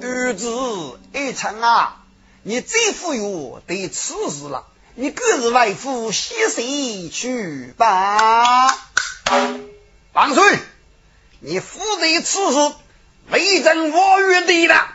[0.00, 1.96] 儿子一场啊！
[2.42, 8.66] 你最富有得此事了，你各自为父洗谁去吧？
[10.12, 10.58] 王岁，
[11.40, 12.74] 你负责此事，
[13.30, 14.86] 为政我与的了。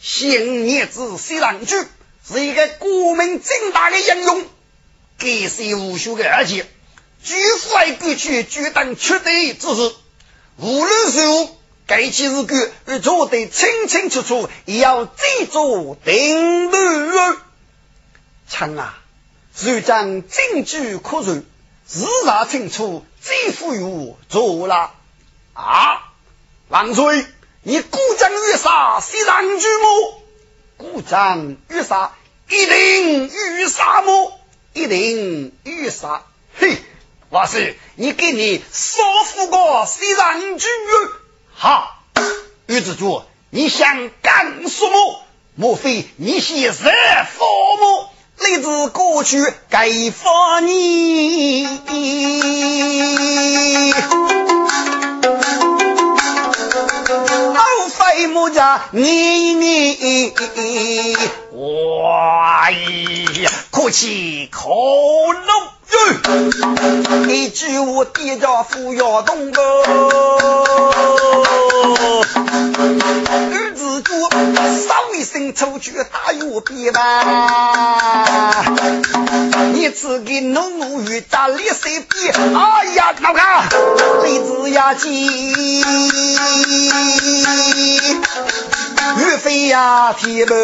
[0.00, 1.76] 新叶子西郎去
[2.26, 4.44] 是一个国民正大的英雄。
[5.18, 6.66] 改写无休的而且，
[7.22, 9.94] 举父爱过去，举当缺德之事。
[10.60, 11.48] 无论是何，
[11.86, 17.36] 该起日干而做得清清楚楚，也要记住定论。
[18.48, 18.98] 臣啊，
[19.58, 21.44] 如将证据可传，
[21.88, 24.92] 事查清楚，最富于做了。
[25.54, 26.12] 啊，
[26.68, 27.24] 王岁，
[27.62, 30.22] 你故将欲杀西藏巨魔，
[30.76, 32.12] 故将欲杀
[32.48, 34.36] 一定欲杀魔。
[34.72, 36.22] 一定遇杀！
[37.32, 37.60] 嘿，我说
[37.94, 40.68] 你给你少付个西藏军
[41.54, 42.00] 哈，
[42.66, 45.22] 玉子主，你想干什么？
[45.54, 46.76] 莫非你是惹祸
[47.78, 48.10] 么？
[48.38, 49.38] 来自过去
[49.68, 51.68] 该罚你。
[57.54, 60.34] 老费木家你你，
[61.52, 65.79] 哇呀，可气可怒！
[67.28, 69.62] 一句我爹家扶摇东哥，
[73.52, 78.64] 儿子主稍一声出去打右边吧，
[79.72, 82.28] 你只给农奴与家里谁比？
[82.28, 83.68] 哎呀，老看
[84.22, 85.84] 鼻子呀急。
[89.18, 90.56] 岳飞呀，铁门，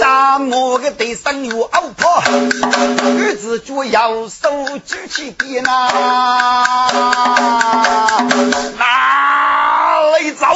[0.00, 5.90] 咱我个对生有傲婆，儿子就要手举起鞭呐，
[8.78, 10.46] 哪里走？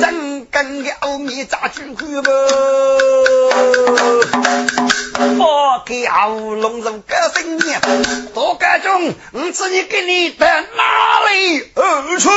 [0.00, 2.30] 真跟个欧米扎军去不？
[5.36, 7.74] 我给喉咙入个声音，
[8.32, 10.62] 多个中，我知你给你到哪
[11.32, 12.28] 里而去？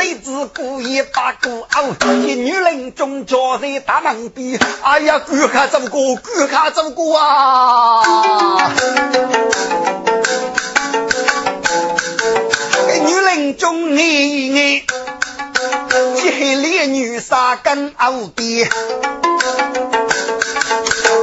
[0.00, 1.82] 你只故意把个傲，
[2.26, 6.16] 一女人中坐在大门边，哎呀，赶快走过，
[6.48, 8.72] 赶快走过啊！
[13.06, 14.02] 女人中你
[14.48, 14.65] 你，
[17.46, 18.68] 女杀跟傲边。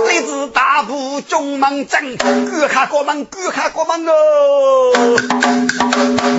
[0.08, 4.94] 来自大步中门阵，赶快过门，赶快过门哦！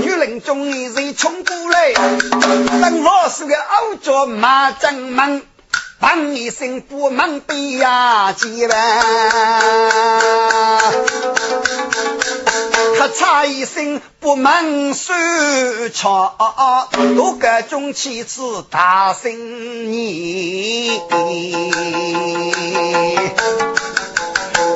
[0.00, 5.43] 女人中年人冲过来，等我是个欧脚马正门，
[6.00, 8.79] 砰一声不门被呀击完，
[12.96, 15.12] 咔嚓一声不门收
[15.93, 16.32] 枪，
[17.17, 21.00] 多个中气次大声你。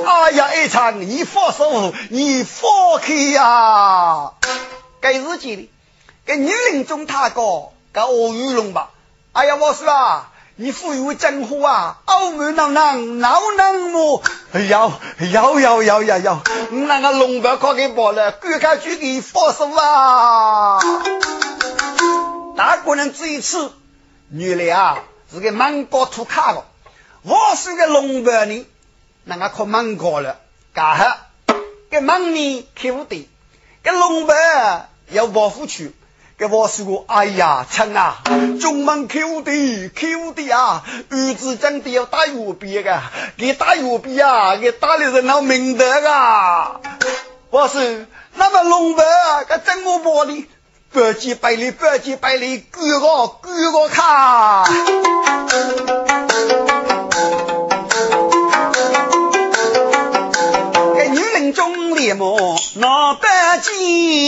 [0.06, 4.32] 哎呀，一场你放手，你放开呀！
[5.00, 5.70] 该日记里，
[6.26, 8.90] 给女人中他哥，给我玉龙吧。
[9.32, 14.20] 哎呀，我说啊，你富裕真好啊，澳门能能闹能么？
[14.68, 14.92] 要
[15.30, 20.80] 要要要要要，那个龙白快给报了，赶快去给放手啊！
[22.56, 23.70] 大个人这一次，
[24.32, 24.98] 原来啊
[25.32, 26.64] 是个满高土卡的。
[27.22, 28.66] 我是个龙白呢，
[29.22, 30.40] 那个可蛮高了，
[30.74, 31.18] 干哈？
[31.88, 33.28] 给门呢开不得，
[33.84, 35.94] 给龙白要保护去。
[36.38, 38.22] 给我说过，哎呀，亲啊，
[38.60, 40.84] 中门开不得，开不得啊！
[41.10, 43.02] 儿子真的要打右边个，
[43.36, 46.80] 给打右边啊，给打的人闹明德啊！
[47.50, 47.82] 我说，
[48.36, 49.02] 那么龙白
[49.48, 50.46] 给怎么办呢？
[50.92, 54.64] 百几百里，百几百里，举个举个卡。
[61.54, 62.26] 中烈马
[62.74, 63.26] 闹北
[63.62, 64.27] 京，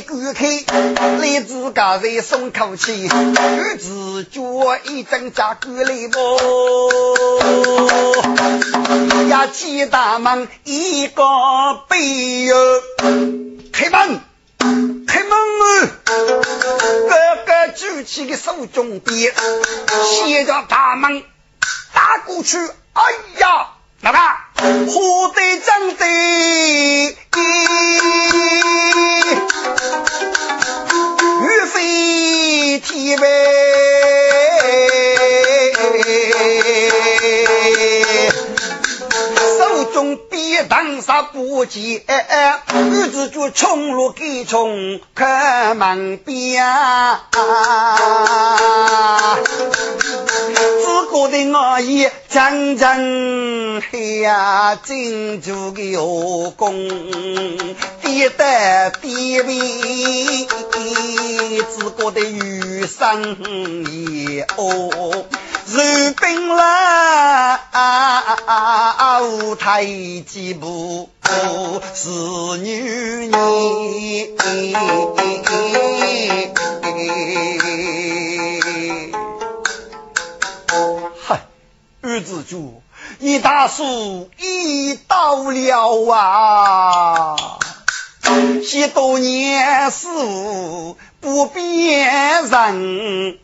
[0.00, 0.64] 来赶开，
[1.18, 4.40] 来自家人松口气，儿子脚
[4.84, 6.18] 一阵扎过来不？
[9.28, 11.22] 呀，几大门一个
[11.88, 12.56] 背哟，
[13.72, 14.20] 开门，
[15.06, 15.88] 开门哦！
[16.06, 17.14] 哥
[17.44, 19.34] 哥举起个手中鞭，
[20.04, 21.22] 斜着大门
[21.92, 22.56] 打过去。
[22.58, 23.02] 哎
[23.38, 23.68] 呀，
[24.02, 26.06] 老大，虎得正得！
[31.42, 33.26] 欲飞天外，
[40.68, 46.64] 当杀不急，儿子就冲入给冲开门边。
[50.82, 53.82] 自个的我也真真
[54.22, 56.88] 呀，金珠的后宫，
[58.02, 60.46] 跌得跌位，
[61.70, 65.24] 自个的余生也哦，
[65.72, 65.78] 如
[66.14, 67.60] 冰了
[69.22, 71.08] 舞台几步
[71.94, 72.08] 是
[72.58, 73.30] 女人。
[82.02, 82.82] 儿子主，
[83.18, 87.36] 你大叔已到了啊！
[88.64, 90.08] 许多年事
[91.20, 93.38] 不变人，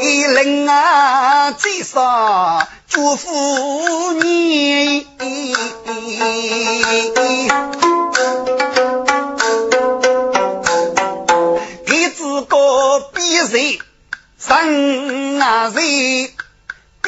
[0.00, 5.06] 一人啊，最少祝福你。
[13.50, 13.78] 谁
[14.36, 16.34] 生啊谁？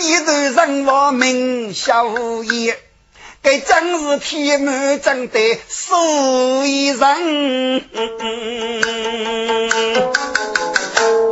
[0.01, 2.07] 必头人我名小
[2.43, 2.75] 爷，
[3.43, 7.85] 该真是天满正的所以人。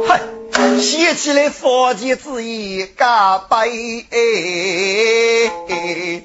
[0.06, 0.20] 嗨，
[0.82, 4.04] 写起来佛前之意加倍。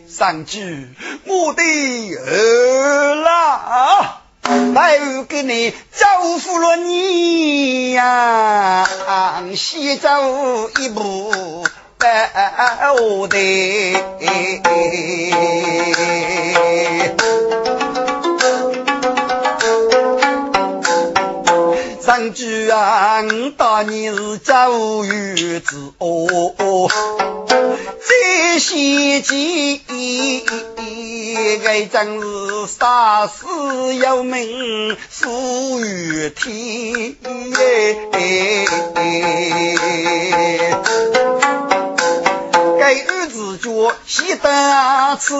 [0.09, 0.89] 上句
[1.25, 4.19] 我的儿啦。
[4.73, 4.99] 来
[5.29, 8.85] 给你招呼了你呀，
[9.55, 10.09] 先走
[10.81, 11.65] 一步
[12.03, 13.39] 不得。
[22.01, 23.23] 上句啊，
[23.57, 26.89] 当年是周瑜子哦。
[28.05, 29.81] 这些计，
[31.63, 37.15] 该真是杀死有名属于天。
[42.79, 45.35] 该儿子脚写得词，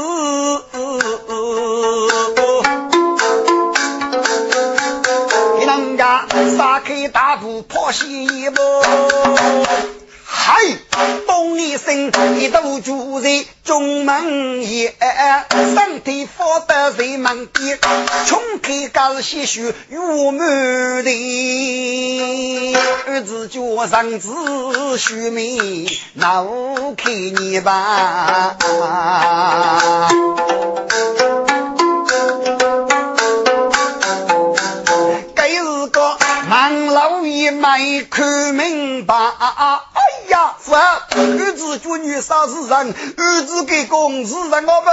[5.59, 6.25] 给人家
[6.57, 8.61] 撒开大步跑西步。
[10.25, 10.53] 嗨，
[11.57, 14.93] 一声，一道就在中门沿，
[15.75, 17.79] 身体发得在门边，
[18.25, 19.97] 冲开刚些许玉
[20.31, 22.75] 满地，
[23.07, 26.43] 儿子脚上子须眉，那
[26.97, 28.57] 看你吧。
[37.51, 39.79] 没看明白，哎
[40.27, 44.89] 呀，是儿子做女啥是人，儿子给公是人我不。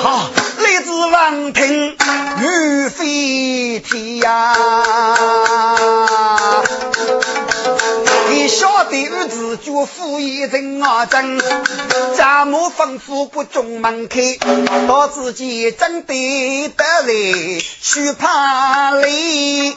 [0.00, 1.96] 好，来自王庭
[2.40, 4.54] 玉飞天呀。
[8.48, 11.40] 晓得儿子就敷衍人啊真，
[12.16, 14.38] 家母吩咐不中门开，
[14.88, 19.76] 到自己真得得来去怕累。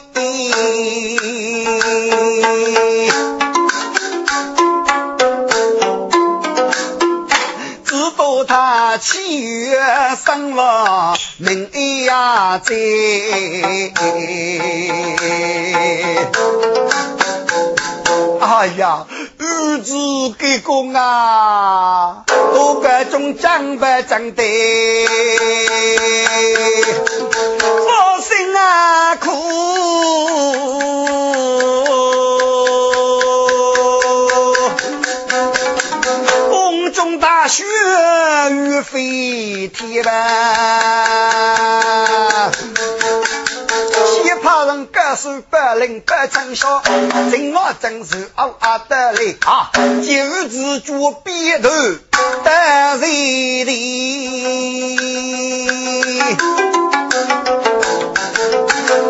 [7.84, 9.78] 知道他七月
[10.24, 11.70] 生了命
[12.04, 12.74] 呀在。
[18.42, 19.06] 哎呀，
[19.38, 19.94] 儿子
[20.36, 24.42] 给公啊，都各种长辈长的，
[27.86, 29.30] 我心啊苦。
[36.50, 37.64] 宫中大雪
[38.50, 40.41] 雨飞天吧。
[45.22, 46.82] 手百灵百成笑，
[47.30, 49.70] 真我真是傲阿得嘞啊！
[49.72, 53.70] 九子脚边头得谁的？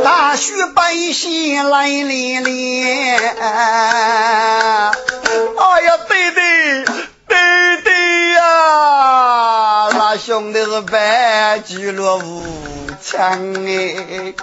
[0.04, 4.92] 大雪白雪来连连，哎
[5.82, 6.84] 呀，对对
[7.26, 12.42] 对对呀，那兄弟是白驹落无
[13.02, 14.34] 枪哎，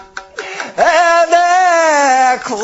[0.82, 2.58] 哎难苦。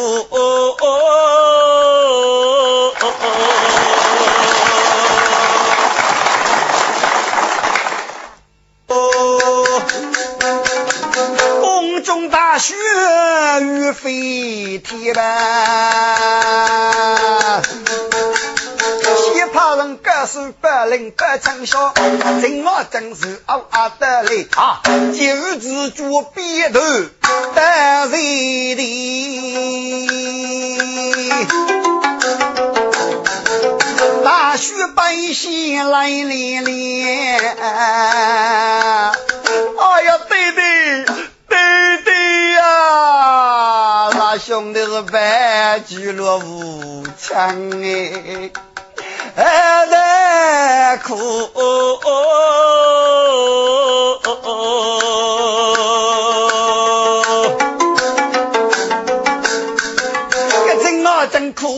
[12.31, 12.74] 大雪
[13.62, 15.22] 雨飞天吧，
[19.17, 21.93] 西怕人歌手百灵百唱笑，
[22.41, 24.81] 真我真是嗷嗷的嘞啊！
[25.13, 26.79] 九子脚边头
[27.56, 28.82] 得谁的？
[34.24, 39.12] 大雪白雪来连连，哎
[40.04, 41.06] 呀，对对。
[44.38, 48.51] 兄弟是白驹落无枪哎，
[49.38, 51.15] 哎难苦。
[51.56, 51.62] 这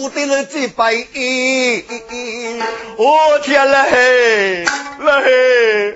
[0.09, 0.93] 真苦的了几百
[2.97, 4.65] 我天嘞嘿，
[4.99, 5.93] 嘞，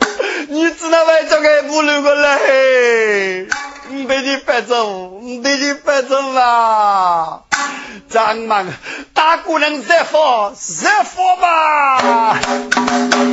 [0.49, 3.47] 你只能为这个不能过来嘿。
[3.89, 7.43] 你得你白走，你得你白走吧，
[8.09, 8.67] 张忙
[9.13, 12.39] 大姑娘热火热火吧。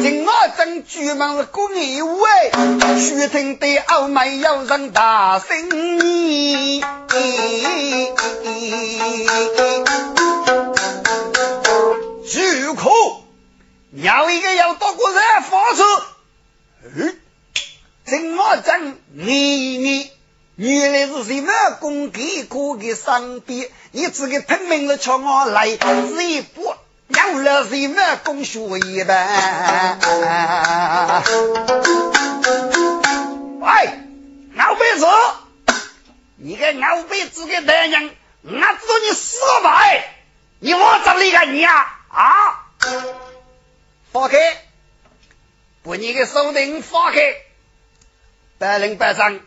[0.03, 2.29] 今我正举门是公一位，
[2.99, 5.71] 须听得傲慢有人大声
[6.01, 6.83] 意。
[12.29, 12.93] 巨口，
[13.93, 15.83] 要一个要多过热火子。
[18.05, 20.11] 今我正你你。
[20.57, 30.01] 原来是谁么公给过的上边，你自个拼命的朝我来，是一波要了谁么公学一般？
[33.61, 33.69] 喂，
[34.57, 35.07] 老辈子，
[36.37, 38.11] 你个老辈子的男人，
[38.43, 40.13] 我知道你死白，
[40.59, 42.67] 你往这里个你啊啊！
[44.13, 44.39] 放开，
[45.83, 47.21] 把你的手顶放开，
[48.59, 49.41] 百灵百丈。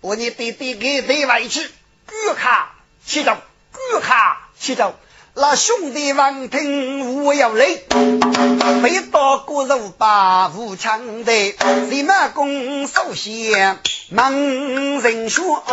[0.00, 3.36] 我你弟弟给对外去，举卡起走，
[3.72, 4.98] 举卡起走。
[5.34, 7.64] 那兄弟闻听我要来，
[8.82, 11.32] 飞刀割肉把武枪的，
[11.88, 13.78] 立马拱手先
[14.10, 15.64] 猛人说。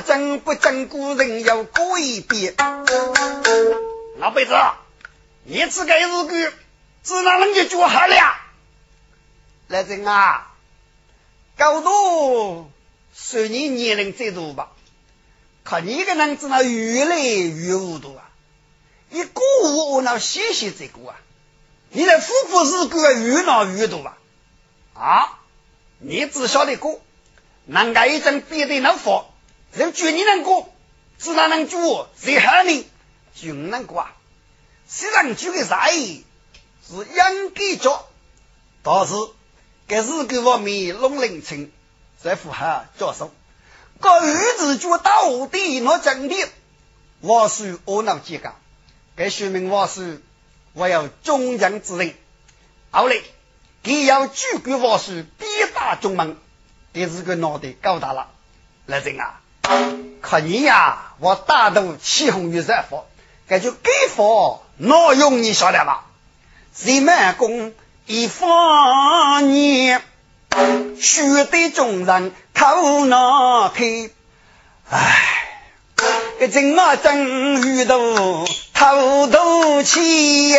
[0.00, 2.54] 真不真，古人要过一遍。
[4.18, 4.54] 老辈子。
[5.42, 6.52] 你只该日句，
[7.02, 8.36] 只能能就做好了。
[9.68, 10.52] 来人啊，
[11.56, 12.70] 高度
[13.12, 14.68] 随你年龄再多吧，
[15.64, 18.28] 看你个人只能越来越糊涂啊！
[19.08, 21.16] 你过午我那歇歇再过啊！
[21.88, 24.18] 你的夫妇日过越闹越多吧？
[24.94, 25.38] 啊！
[25.98, 27.00] 你只晓得过，
[27.66, 29.29] 人家一阵别的能佛，
[29.72, 30.72] 人觉你能过，
[31.18, 32.86] 只能能做最好的，
[33.34, 34.06] 就能过。
[34.86, 36.24] 虽然举个啥意
[36.86, 38.08] 是应该做，
[38.82, 39.14] 但是
[39.86, 41.70] 该是给我们龙陵城
[42.20, 43.32] 在符合教授，
[44.00, 46.48] 个日子就到底那真的，
[47.20, 48.54] 我是我能记个，
[49.14, 50.20] 该说明我是
[50.72, 52.14] 我有中将之人。
[52.90, 53.16] 后来，
[53.84, 56.36] 他要举国我是必打中门，
[56.92, 58.28] 这是个脑袋高大了。
[58.86, 59.39] 来人啊，
[60.20, 63.06] 可你呀，我大度起哄于热火，
[63.48, 64.62] 该就给佛。
[64.76, 66.04] 哪用你晓得吧？
[66.74, 67.72] 谁满功
[68.06, 70.02] 一方年，
[70.98, 74.08] 须得众人头脑开。
[74.88, 75.48] 唉，
[76.38, 77.98] 这真啊真遇到
[78.72, 80.54] 头头气，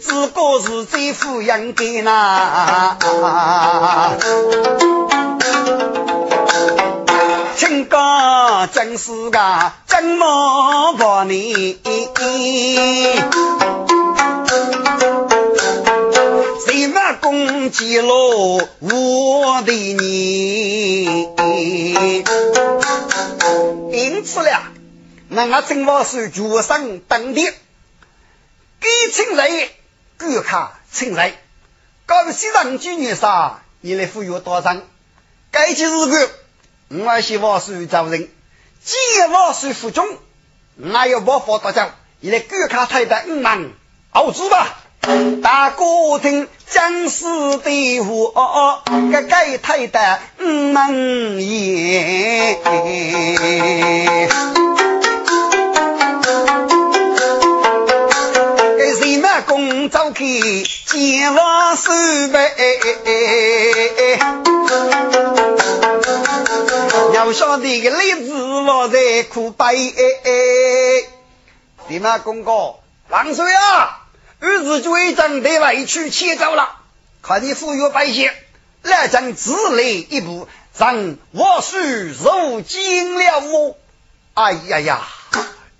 [0.00, 2.98] 只个是最富养的呐。
[7.56, 11.32] 请讲真是个真么话呢？
[16.64, 18.12] 谁么攻击了
[18.80, 21.04] 我的你？
[23.92, 24.62] 因此了，
[25.28, 27.52] 那我正我是决胜登顶，
[28.80, 29.50] 给请来，
[30.18, 31.34] 顾客请来，
[32.06, 34.76] 告诉西藏居女杀，你来赋予多少？
[35.50, 36.30] 该几日个，
[36.92, 38.28] 我希望是招人，
[38.82, 38.96] 既
[39.32, 40.04] 望是服众，
[40.76, 43.70] 我有办法得奖，你来观看太太五万，
[44.10, 44.76] 熬住吧。
[45.40, 47.24] 大哥听将士
[47.58, 48.82] 的话，
[49.12, 50.92] 个该太太五万
[51.40, 52.58] 言。
[59.46, 61.90] 公走去见王守
[62.32, 62.52] 备，
[67.30, 69.94] 要晓得个例子我在苦悲。
[71.86, 74.00] 司马公哥，王水啊，
[74.40, 76.80] 儿子追征得委屈切走了，
[77.22, 78.32] 看你富裕百姓，
[78.82, 83.76] 来将自立一步，让我许入京了我。
[84.34, 85.00] 哎呀呀，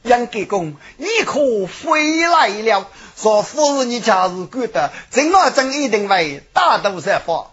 [0.02, 2.86] 杨国公，你可回来了？
[3.16, 7.50] 说夫人，你家是官的，郑阿正一定为大都设法。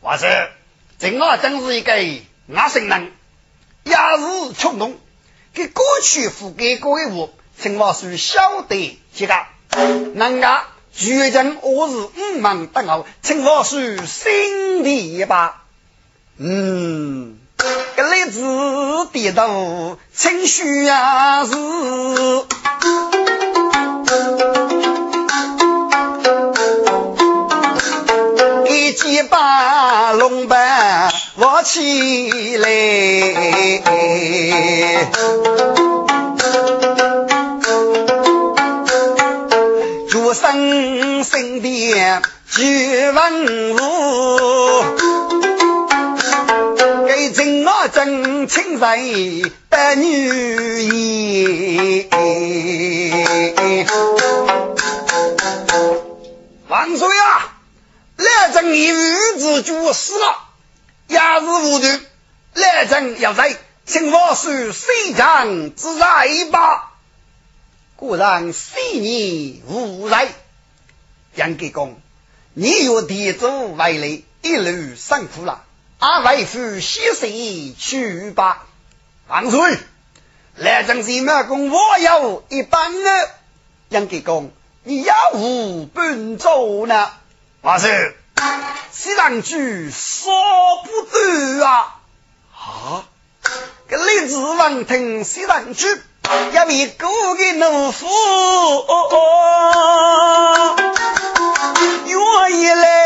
[0.00, 0.50] 我是
[1.00, 1.92] 郑阿正是一个
[2.46, 3.12] 外省人，
[3.90, 4.96] 也是冲动，
[5.52, 9.34] 给过去付给各位物，郑王是晓得几个。
[10.14, 10.62] 人家
[10.94, 15.62] 决定我是五门等候，郑王是心里一把。
[16.38, 17.38] 嗯，
[17.96, 21.50] 这日子低头清虚啊是。
[29.02, 32.68] 一把龙板我起来，
[40.10, 43.78] 祝生生的举文武，
[47.06, 53.86] 给正我正亲人的女儿，
[56.68, 57.54] 万岁啊！
[58.18, 60.49] 来征一日之主死了，
[61.10, 62.00] 也是无端。
[62.54, 66.06] 来征要在，请我是谁将之在
[66.50, 66.92] 吧？
[67.96, 70.28] 果然非你无在。
[71.34, 72.00] 杨国公，
[72.54, 75.64] 你与地主为累，一路辛苦了，
[75.98, 78.64] 阿为父歇息去吧。
[79.28, 79.78] 万岁！
[80.56, 83.30] 来征西马公，我有一半的。
[83.90, 87.10] 杨国公，你要无本走呢？
[87.60, 88.16] 我是
[88.90, 90.32] 西藏居说
[90.84, 91.96] 不得啊！
[92.54, 93.04] 啊，
[93.88, 95.86] 个李子王听西藏居，
[96.52, 98.06] 要为哥的奴夫，
[102.06, 103.00] 愿意来。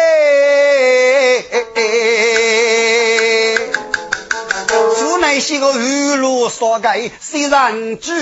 [5.18, 8.12] 那些个雨露所盖，虽然住，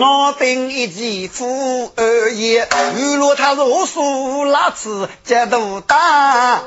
[0.00, 2.60] 我等一记富而已。
[2.96, 6.62] 雨露它如数拉枝，结都大。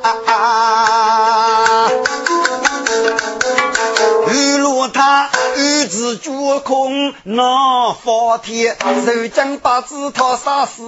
[4.33, 10.81] 雨露它雨子脚空，那方天，手将八字他杀死。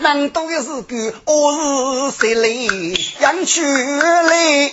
[0.00, 2.48] 难道也是个我是谁来
[3.20, 4.72] 养出来？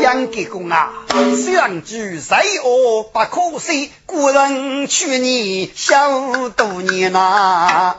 [0.00, 0.92] 杨国公啊，
[1.34, 7.96] 相聚谁恶不可惜，故人去年小多年呐。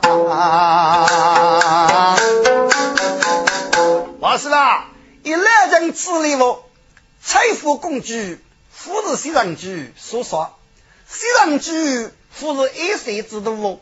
[4.20, 4.86] 我是啊，
[5.22, 6.64] 一来人治理我，
[7.22, 8.40] 财富工具，
[8.72, 10.57] 富是西藏居所说。
[11.10, 13.80] 西藏居富是一岁之都哦，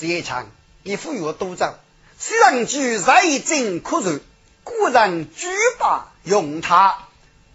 [0.00, 0.50] 一强
[0.82, 1.78] 一富有多长。
[2.18, 4.20] 西藏居在真可入，
[4.64, 5.46] 古人举
[5.78, 6.98] 把用它。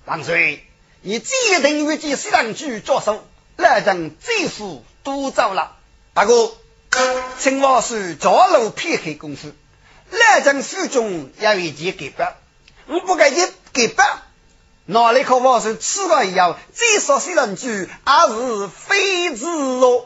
[0.05, 0.65] 万岁，
[1.01, 5.77] 你既定预计西藏居着手，来人这副都走了。
[6.13, 6.51] 大哥，
[7.39, 9.51] 请我是着路撇开功夫，
[10.11, 12.35] 来人手中要一件给白，
[12.85, 14.05] 我不该去给白。
[14.87, 20.05] 哪里可我是吃了以后，再说些人句，还是非子哦。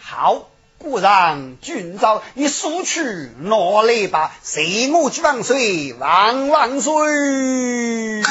[0.00, 4.32] 好，果然君朝，你速去哪里吧？
[4.42, 8.22] 随我去万岁，万万岁！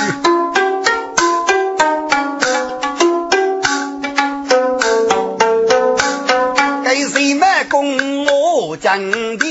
[6.83, 9.47] 给谁买功我讲的？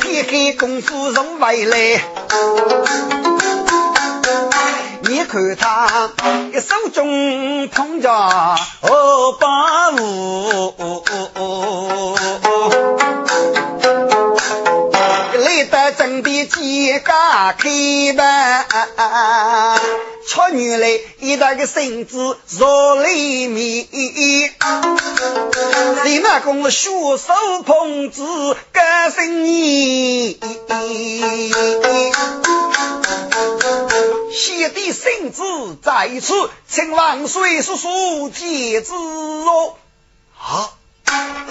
[0.00, 2.02] 撇开功夫从外来，
[5.02, 6.10] 你看他
[6.52, 8.10] 一手中捧着
[8.80, 9.48] 荷包
[9.98, 10.74] 物，
[15.60, 19.78] 累得真的肩胛开吧，
[20.26, 23.86] 出女来，一大个身子若里面。
[26.02, 30.40] 谁那公血手捧子干生意？
[34.32, 35.42] 谢的圣旨
[35.82, 39.74] 在此，请万岁叔叔接旨哦。
[40.38, 40.70] 啊，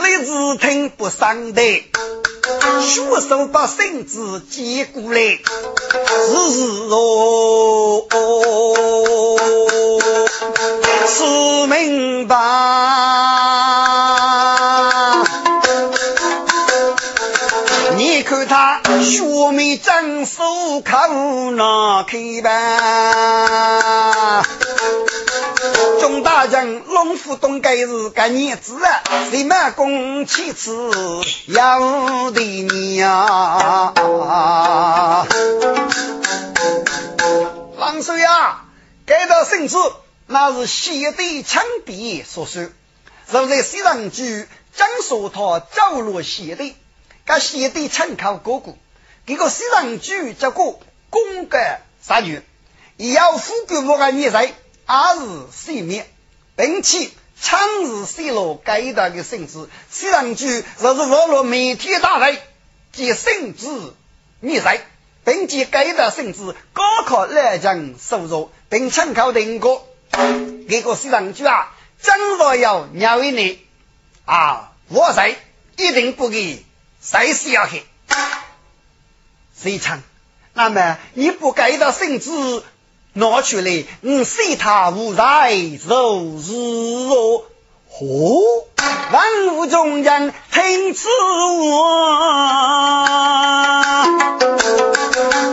[0.02, 1.62] 李子听不上的，
[2.82, 8.06] 学手把圣旨接过来，是是哦，
[11.08, 11.24] 是
[11.68, 12.36] 明白。
[17.98, 20.44] 你看他血眉正手
[20.82, 22.50] 口拿开吧，
[26.00, 28.78] 钟大人龙虎东该是个儿子，
[29.32, 30.92] 谁满公妻子
[31.46, 33.94] 要的娘。
[37.78, 38.66] 王岁啊，
[39.06, 39.78] 该到圣旨
[40.28, 42.68] 那是谢帝枪毙所说，
[43.30, 46.76] 若在西凉居，江苏他走落谢帝。
[47.26, 48.74] 他写的参考哥哥，
[49.26, 51.58] 这个西凉剧叫过公格
[52.02, 52.42] 杀女，
[52.98, 54.54] 也要富贵我个女人，
[54.86, 56.04] 二是性命，
[56.60, 57.10] 并且
[57.42, 59.70] 长日泄露该大的性质。
[59.90, 62.38] 西凉剧若是落入媒体大人
[62.92, 63.66] 及圣旨
[64.42, 64.82] 女人，
[65.24, 73.66] 并且该大性质高考来讲收入，并参考定过这个西凉剧啊，真若要鸟一你
[74.26, 75.38] 啊，我谁
[75.78, 76.66] 一定不给。
[77.02, 77.84] 谁是要去？
[79.56, 80.04] 谁唱？
[80.54, 82.30] 那么你不该的性质
[83.14, 87.44] 拿出来，你随他无在就是哦。
[88.02, 88.06] 哦，
[89.12, 91.10] 万物中人听此
[91.72, 94.06] 话，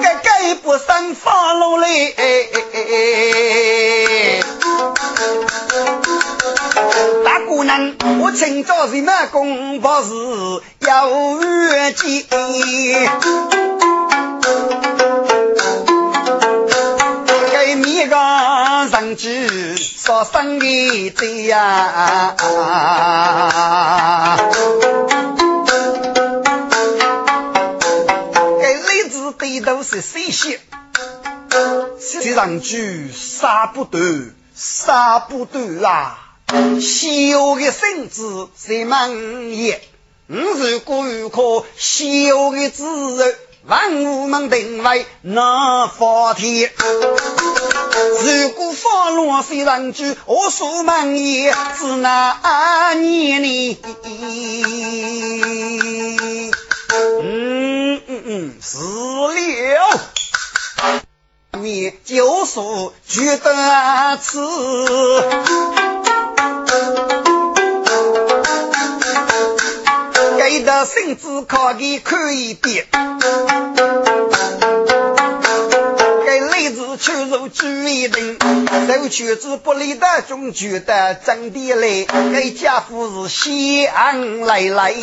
[0.02, 2.14] 该该不生发怒嘞。
[7.24, 10.10] 大姑娘，我请教什么功夫是
[10.86, 12.26] 有月见？
[20.06, 22.36] 去说生意的呀？
[28.60, 30.60] 给例子的都是谁写？
[31.98, 33.98] 写上去杀不得，
[34.54, 36.36] 杀不得啊！
[36.80, 39.10] 小的身子在满
[39.50, 39.80] 眼，
[40.28, 42.04] 如果有颗小
[42.52, 42.84] 的子
[43.16, 43.24] 肉，
[43.66, 46.70] 万物们定位那法天。
[48.22, 53.78] 如果放落谁上去，我说满眼是哪年呢？
[57.22, 60.00] 嗯嗯嗯，是了。
[61.58, 64.38] 你就说觉得此。
[70.48, 72.86] 给的孙子考的可以点，
[76.24, 78.38] 给雷子出入注意等，
[78.86, 83.50] 手圈子不离的总觉得真的来，给家父是
[83.86, 84.94] 香来来，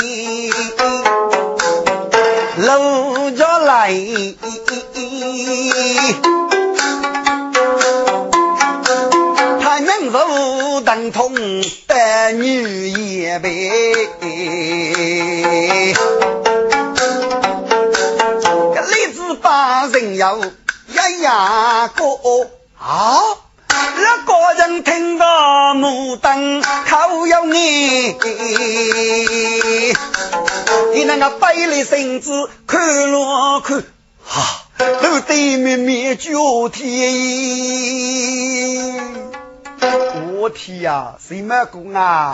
[2.56, 3.94] 搂着来。
[10.08, 13.50] 如等同的女也呗，
[18.74, 22.48] 这例子把人要呀呀过
[22.80, 23.20] 啊，
[23.68, 28.16] 那个人听到木灯口有你，
[30.94, 33.84] 你那个百里身子看落看，
[34.26, 36.84] 哈，都对面面脚天。
[40.39, 42.34] 我天呀，谁卖公啊？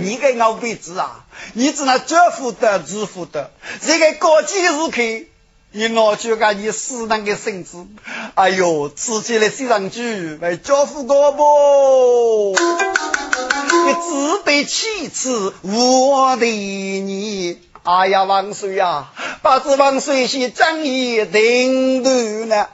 [0.00, 5.26] 你个老辈子啊，你只能这副的，这副的，这个高级时刻，
[5.72, 7.86] 你拿去个你死那个身子，
[8.34, 12.54] 哎呦，直接来写上去，为交付高不？
[12.54, 19.10] 你自卑其词，我的你，哎呀，王岁呀，
[19.42, 22.70] 把这王岁先正义定断了。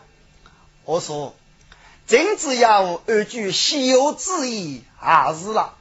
[0.85, 1.35] 我说。
[2.07, 5.75] 真只要二句西游之意，还是了。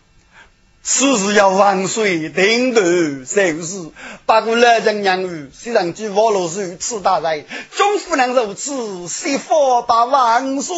[0.86, 2.81] 此事要万岁定夺，
[3.25, 3.91] 就是。
[4.25, 10.75] 不过老人养育，虽然句网络如此大在，总不能如此，谁佛把万岁？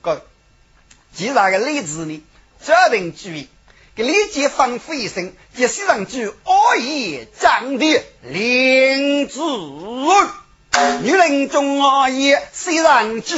[0.00, 0.22] 各
[1.14, 2.22] 既然个例子呢，
[2.62, 3.48] 决定注意，
[3.94, 9.40] 给立即吩咐一声，就虽然句恶意长的灵子。
[11.02, 13.34] 女人中我也虽然知，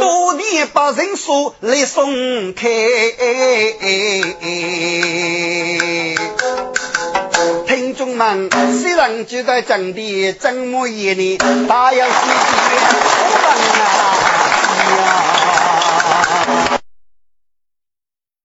[0.00, 2.68] 多年把人数来松开。
[7.66, 11.38] 听众们，虽然就在阵地怎么演呢？
[11.68, 13.56] 大有戏剧，好难
[14.86, 14.98] 能！
[16.70, 16.73] 啊